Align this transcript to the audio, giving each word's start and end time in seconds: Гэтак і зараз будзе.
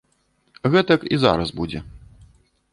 Гэтак 0.77 1.05
і 1.17 1.21
зараз 1.27 1.53
будзе. 1.63 1.79